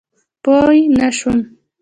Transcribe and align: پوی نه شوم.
پوی 0.43 0.79
نه 0.99 1.09
شوم. 1.17 1.39